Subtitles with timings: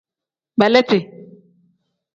[0.59, 0.99] Beleeti.